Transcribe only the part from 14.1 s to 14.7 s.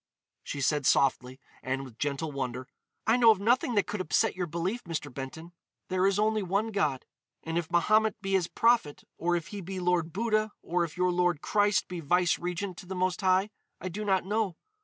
know.